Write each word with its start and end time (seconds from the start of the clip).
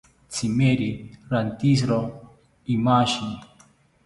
Tzimeri 0.31 0.89
rantizro 1.29 1.99
imashi 2.75 3.27